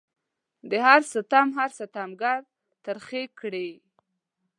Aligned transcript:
د 0.69 0.71
هر 0.85 1.01
ستم 1.11 1.47
هر 1.57 1.69
ستمګر 1.79 2.39
ترخې 2.85 3.23
کړي 3.39 3.69